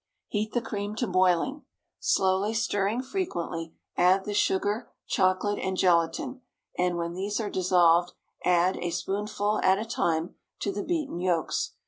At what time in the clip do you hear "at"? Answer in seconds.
9.61-9.77